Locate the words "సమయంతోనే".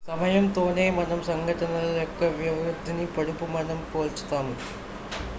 0.05-0.85